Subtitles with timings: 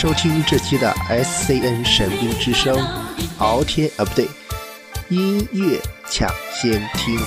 [0.00, 2.72] 收听这期的 SCN 神兵之声，
[3.38, 4.28] 敖天啊不对，
[5.08, 5.76] 音乐
[6.08, 7.18] 抢先听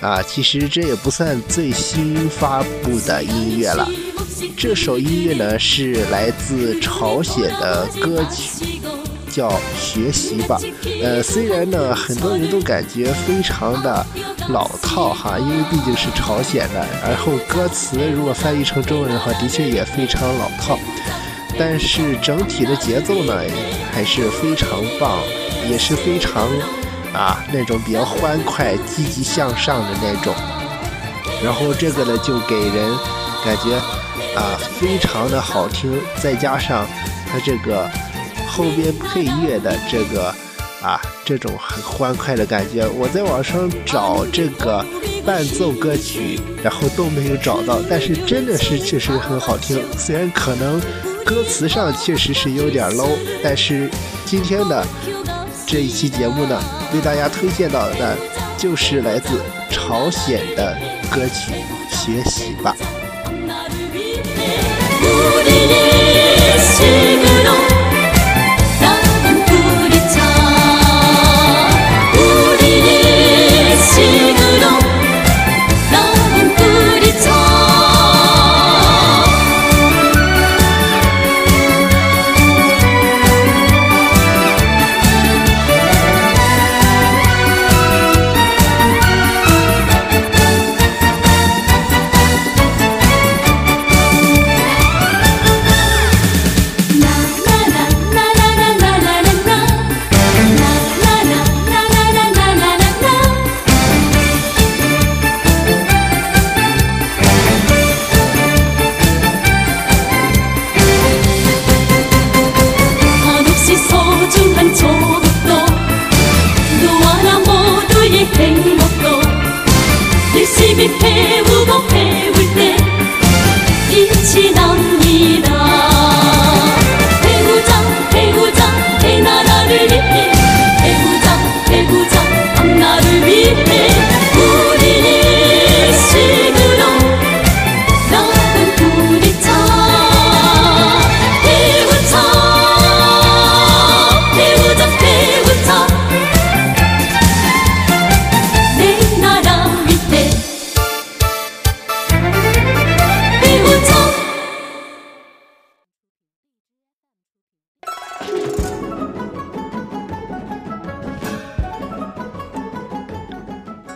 [0.00, 3.86] 啊，其实这也不算最新发布的音乐了。
[4.56, 8.80] 这首音乐呢是来自朝鲜的歌曲，
[9.30, 10.58] 叫《学习吧》。
[11.02, 14.06] 呃，虽然呢很多人都感觉非常的
[14.48, 20.78] 老套哈，因为毕竟是朝鲜的，然后歌词如果翻译成中文的话，的确也非常老套。
[21.58, 23.34] 但是整体的节奏呢
[23.92, 25.18] 还是非常棒，
[25.68, 26.46] 也是非常
[27.12, 30.32] 啊那种比较欢快、积极向上的那种。
[31.42, 32.96] 然后这个呢就给人
[33.44, 33.74] 感觉
[34.36, 36.86] 啊非常的好听，再加上
[37.26, 37.90] 它这个
[38.48, 40.32] 后边配乐的这个
[40.80, 44.84] 啊这种很欢快的感觉，我在网上找这个
[45.26, 50.80] 伴奏歌曲，然后都没有找到，但是真的是确实很好听，虽然可能。
[51.28, 53.90] 歌词上确实是有点 low，但是
[54.24, 54.82] 今天的
[55.66, 56.58] 这一期节目呢，
[56.94, 58.16] 为大家推荐到的
[58.56, 59.38] 就是来自
[59.70, 60.74] 朝鲜的
[61.10, 61.52] 歌曲
[61.94, 62.74] 《学习吧》。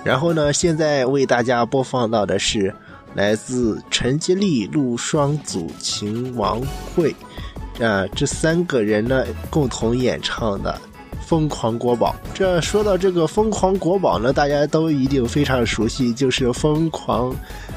[0.05, 2.75] 然后呢，现在为大家播放到的是
[3.15, 6.61] 来自陈洁丽、陆双祖、秦王
[6.95, 7.15] 慧，
[7.81, 10.77] 啊，这三个人呢共同演唱的
[11.27, 12.17] 《疯狂国宝》。
[12.35, 17.31] 这说到这个《疯狂国宝》呢，大家都一定非常熟悉，就是《疯狂》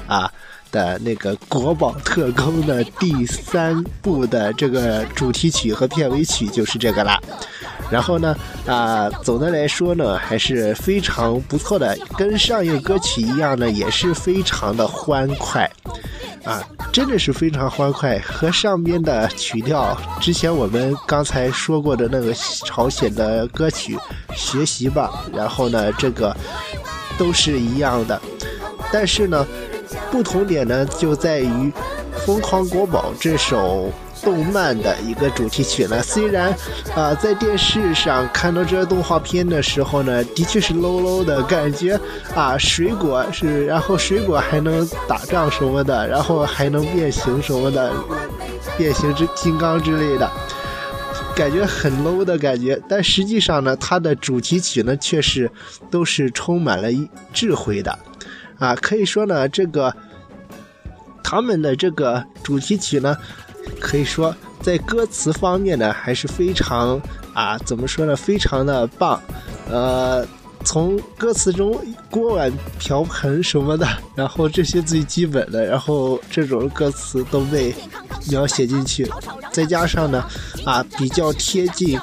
[0.07, 0.31] 啊
[0.71, 7.21] 的那个国宝特工的第三部的这个主题曲和片尾曲就是这个啦。
[7.95, 8.35] 然后呢，
[8.67, 15.63] 啊，总的来说呢，还是非常不错的，跟上一个歌曲一样呢，也是非常的欢快，
[16.43, 16.61] 啊，
[16.91, 22.33] 真的是非常欢快，和上边的曲调，之前我们刚才说过的那个
[22.65, 23.95] 朝鲜的歌曲
[24.35, 26.35] 《学习吧》，然后呢，这个
[27.17, 28.21] 都是一样的，
[28.91, 29.47] 但是呢，
[30.11, 31.47] 不同点呢就在于
[32.25, 33.89] 《疯狂国宝》这首。
[34.25, 36.51] 动漫的一个主题曲呢，虽然
[36.95, 41.97] 啊，在电视上看到这个动画片的时候呢，的确是 low low 的感觉
[42.33, 47.93] 啊，水果是，然后水果还能打仗什么的，然后还能变形什么的，
[48.75, 50.27] 变形之金刚之类的，
[51.35, 52.81] 感觉很 low 的感觉。
[52.89, 55.49] 但实际上呢，它的主题曲呢，却是
[55.91, 56.89] 都是充满了
[57.31, 57.97] 智慧的
[58.57, 59.95] 啊，可以说呢，这个
[61.23, 63.15] 他们的这个主题曲呢。
[63.79, 67.01] 可以说，在歌词方面呢，还是非常
[67.33, 69.21] 啊，怎么说呢，非常的棒。
[69.69, 70.25] 呃，
[70.63, 71.79] 从歌词中
[72.09, 77.73] 锅碗瓢盆什么的，然后这些最基本的，然后这种歌词都被
[78.29, 79.07] 描写进去，
[79.51, 80.23] 再加上呢，
[80.65, 81.99] 啊，比较贴近，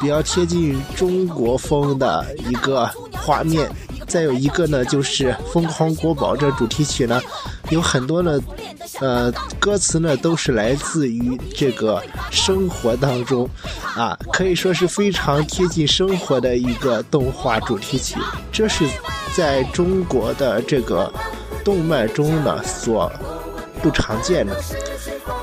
[0.00, 3.70] 比较贴近中国风的一个画面。
[4.06, 7.20] 再有一个呢，就是《疯狂国宝》这主题曲呢，
[7.70, 8.38] 有很多呢，
[9.00, 13.48] 呃，歌词呢都是来自于这个生活当中，
[13.96, 18.16] 啊，可以说是非常贴近生活的一个动画主题曲。
[18.50, 18.84] 这是
[19.36, 21.12] 在中国的这个
[21.64, 23.10] 动漫中呢所
[23.80, 24.54] 不常见的，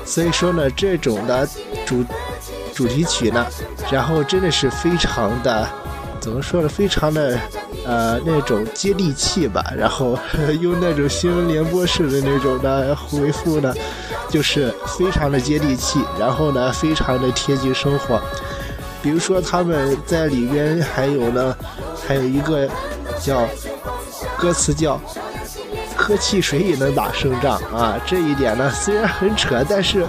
[0.04, 1.48] 所以说呢，这种的
[1.86, 2.04] 主
[2.74, 3.46] 主题曲呢，
[3.90, 5.66] 然后真的是非常的，
[6.20, 7.38] 怎么说呢，非常的
[7.84, 10.18] 呃那种接地气吧，然后
[10.60, 13.74] 用那种新闻联播式的那种的回复呢，
[14.28, 18.20] 就是非常的接地气，然后呢，非常的贴近生活。
[19.00, 21.56] 比如说他们在里边还有呢，
[22.06, 22.68] 还有一个
[23.20, 23.48] 叫
[24.36, 25.00] 歌词叫
[25.96, 30.04] “喝汽水也能打胜仗”啊，这一点呢虽然很扯，但是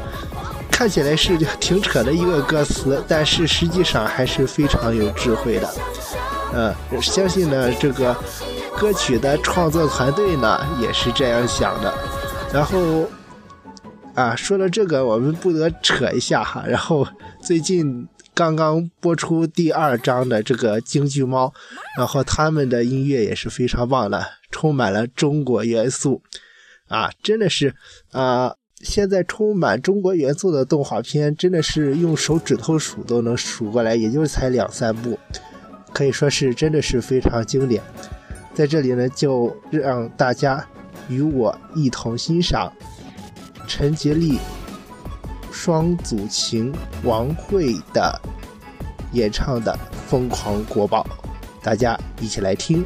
[0.72, 5.70] 看起来是挺扯的一个歌词，但是实际上还是非常有智慧的。
[6.54, 8.16] 呃，相信呢这个
[8.78, 11.94] 歌曲的创作团队呢也是这样想的。
[12.54, 13.08] 然后
[14.16, 16.64] 啊，说到这个，我们不得扯一下哈。
[16.68, 17.08] 然后
[17.42, 18.08] 最近。
[18.36, 21.52] 刚刚播出第二章的这个京剧猫，
[21.98, 26.22] 然后他们的音乐也是非常棒的，充满了中国元素，
[26.88, 27.76] 啊，真的是
[28.14, 35.20] 啊，现在充满中国元素的动画片，真的是用手指头数都能数过来，也就才两三部，
[35.94, 37.82] 可以说是真的是非常经典。
[38.54, 40.66] 在这里呢，就让大家
[41.08, 42.72] 与我一同欣赏
[43.68, 44.40] 陈洁丽。
[45.52, 48.22] 双祖琴王慧的
[49.12, 49.78] 演唱的
[50.10, 51.06] 《疯狂国宝》，
[51.66, 52.86] 大家一起来听。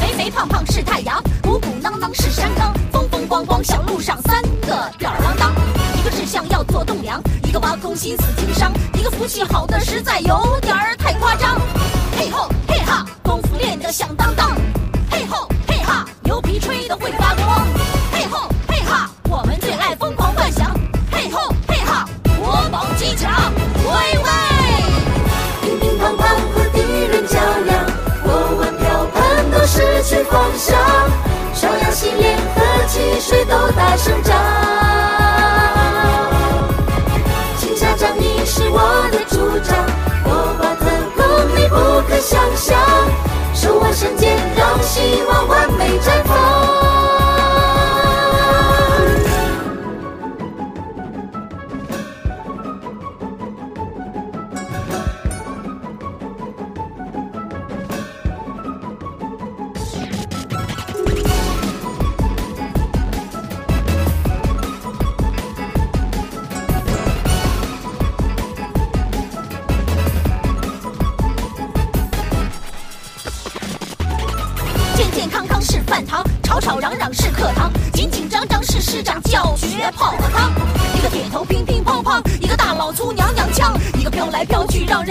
[0.00, 5.54] 肥肥胖胖是太阳，鼓鼓囊囊是山岗，风风光光小路上三个吊儿郎当，
[6.04, 11.58] 一个志向要做栋梁，一个挖空心思经商，一个福气好的实在有点儿太夸张。
[12.18, 14.54] 嘿吼嘿哈，功夫练得响当当。
[15.10, 16.04] 嘿吼嘿哈。
[16.22, 17.66] 牛皮吹得会发光，
[18.12, 20.78] 嘿吼嘿哈，我们最爱疯狂幻想，
[21.10, 22.06] 嘿吼嘿哈，
[22.38, 23.50] 国宝机甲，
[23.86, 24.28] 喂喂，
[25.62, 26.20] 乒乒乓乓
[26.52, 27.86] 和敌人较量，
[28.22, 30.76] 锅碗瓢盆都失去方向，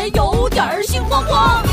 [0.09, 1.72] 有点儿心慌慌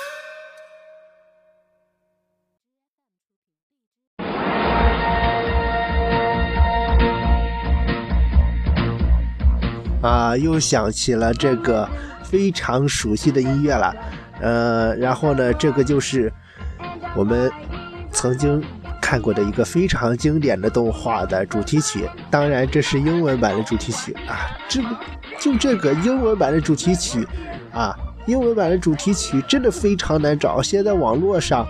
[10.01, 11.87] 啊，又想起了这个
[12.23, 13.95] 非常熟悉的音乐了，
[14.41, 16.31] 呃，然后呢，这个就是
[17.15, 17.51] 我们
[18.11, 18.63] 曾经
[18.99, 24.89] 看过的一个非常经典的动画的主题曲，当然这是英文版的主题曲啊，这个
[25.39, 27.27] 就这个英文版的主题曲
[27.71, 31.67] 啊，英文版的主题曲真的非常难找，现在网络上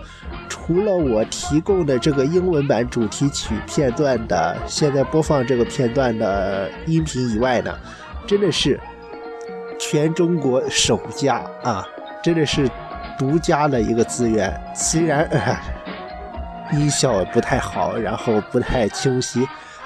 [0.47, 7.77] 除了我提供的这个英文版主题曲片段的，现在播放这个片段的音频以外呢。
[8.27, 8.79] 真的是
[9.79, 11.85] 全中国首家啊！
[12.23, 12.69] 真的是
[13.17, 14.53] 独家的一个资源。
[14.75, 15.27] 虽然
[16.73, 19.45] 音效不太好，然后不太清晰，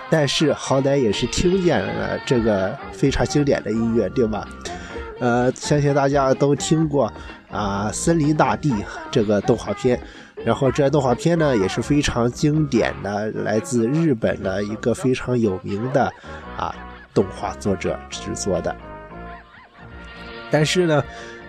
[0.09, 4.47] 但是好歹也是听见了这个非常经典的音乐，对吧？
[5.19, 7.11] 呃，相信大家都听过
[7.49, 8.71] 啊，《森林大地》
[9.09, 9.97] 这个动画片，
[10.43, 16.11] 然后这动画片呢也是非常经典的，来自日本的一个非常有名的
[16.57, 16.75] 啊
[17.15, 18.75] 动画作者制作的。
[20.51, 21.03] 但是呢，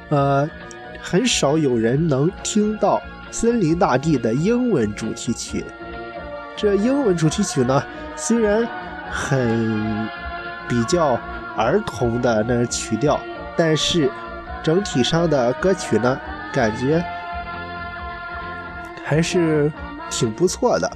[0.08, 0.48] 呃，
[1.02, 2.96] 很少有人能听到
[3.30, 5.62] 《森林大地》的英文主题曲。
[6.56, 7.82] 这英文主题曲呢，
[8.16, 8.66] 虽然
[9.10, 10.08] 很
[10.66, 11.20] 比较
[11.54, 13.20] 儿童的那曲调。
[13.58, 14.10] 但是，
[14.62, 16.20] 整体上的歌曲呢，
[16.52, 17.02] 感觉
[19.02, 19.72] 还是
[20.10, 20.90] 挺不错的。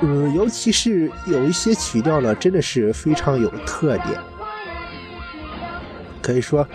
[0.00, 4.18] 嗯，尤其是有一些曲调呢，真的是非常有特点。
[6.22, 6.66] 可以说，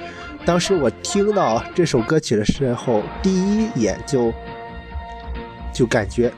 [0.45, 4.33] 当时我听到这首歌曲的时候，第一眼就
[5.73, 6.31] 就感觉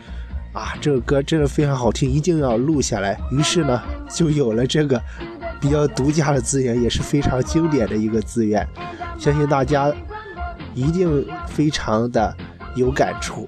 [0.52, 3.20] 啊，这个歌真的非常好听，一定要录下来。
[3.32, 5.02] 于是呢，就有了这个。
[5.62, 8.68] 比较独家的资源，也是非常经典的一个资源，
[9.18, 9.90] 相信大家
[10.74, 12.36] 一定非常的
[12.76, 13.48] 有感触。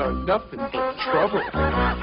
[0.00, 1.99] are nothing but trouble.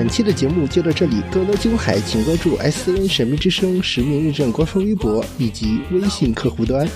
[0.00, 6.88] 本期的节目就到这里，更多精彩请关注 S N 神秘之声实名认证官方微博以及微信客户端。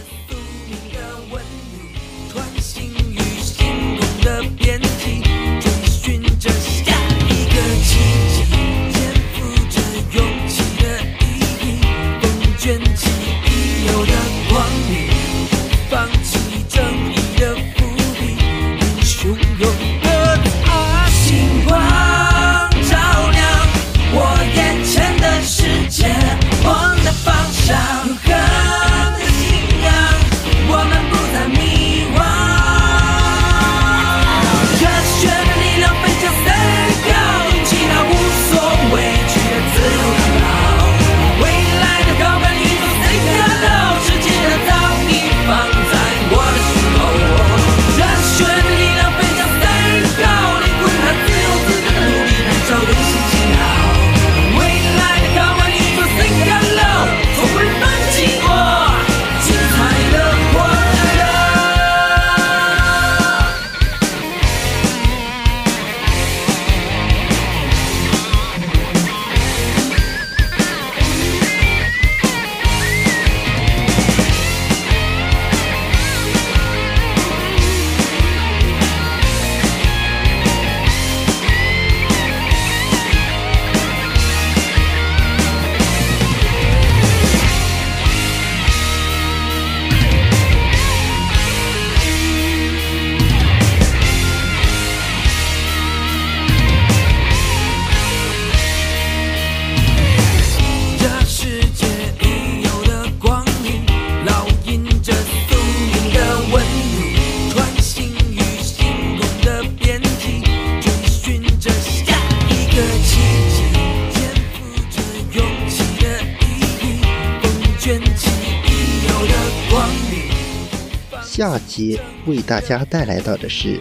[121.44, 123.78] 下节为大家带来到的是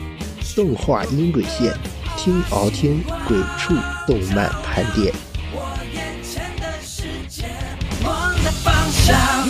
[0.54, 1.74] 动画音轨线，
[2.18, 3.74] 听敖听鬼畜
[4.06, 5.14] 动漫盘点。
[5.54, 7.46] 我眼前的世界
[8.04, 8.12] 梦
[8.44, 9.48] 的方向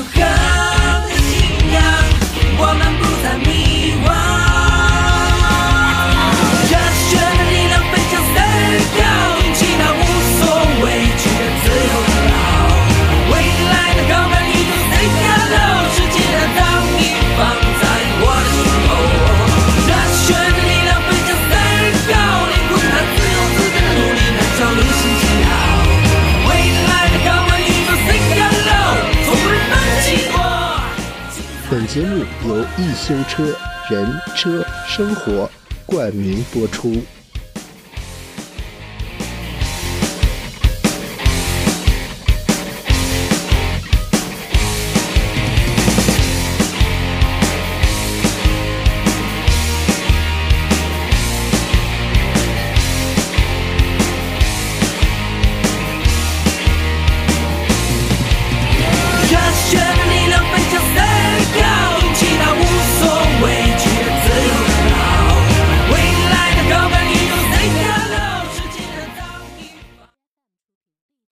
[32.83, 33.55] 一修车，
[33.89, 35.49] 人车生活
[35.85, 37.01] 冠名播出。